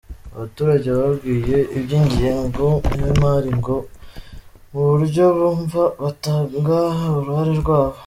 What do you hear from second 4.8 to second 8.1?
buryo bumva batanga uruhare rwabo.